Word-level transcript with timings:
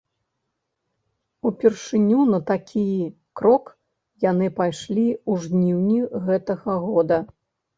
Упершыню 1.49 2.23
на 2.31 2.39
такі 2.51 2.85
крок 3.41 3.65
яны 4.29 4.47
пайшлі 4.61 5.07
ў 5.29 5.33
жніўні 5.45 5.99
гэтага 6.27 6.73
года. 6.89 7.17